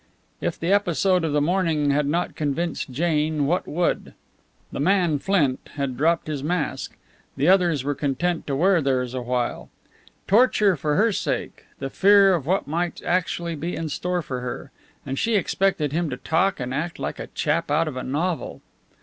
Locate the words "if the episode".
0.41-1.23